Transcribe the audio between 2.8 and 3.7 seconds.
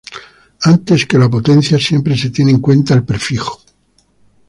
el prefijo.